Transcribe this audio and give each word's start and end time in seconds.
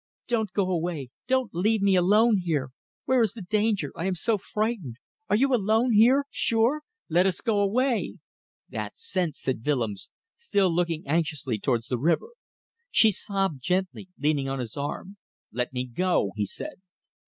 "Don't 0.27 0.51
go 0.53 0.71
away. 0.71 1.11
Don't 1.27 1.53
leave 1.53 1.83
me 1.83 1.95
alone 1.95 2.37
here. 2.39 2.71
Where 3.05 3.21
is 3.21 3.33
the 3.33 3.43
danger? 3.43 3.91
I 3.95 4.07
am 4.07 4.15
so 4.15 4.35
frightened.... 4.35 4.95
Are 5.29 5.35
you 5.35 5.53
alone 5.53 5.93
here? 5.93 6.25
Sure?... 6.31 6.81
Let 7.07 7.27
us 7.27 7.39
go 7.39 7.59
away!" 7.59 8.17
"That's 8.67 8.99
sense," 9.07 9.39
said 9.39 9.63
Willems, 9.63 10.09
still 10.35 10.73
looking 10.73 11.05
anxiously 11.07 11.59
towards 11.59 11.85
the 11.85 11.99
river. 11.99 12.29
She 12.89 13.11
sobbed 13.11 13.61
gently, 13.61 14.09
leaning 14.17 14.49
on 14.49 14.57
his 14.57 14.75
arm. 14.75 15.17
"Let 15.51 15.71
me 15.71 15.85
go," 15.85 16.31
he 16.35 16.47
said. 16.47 16.81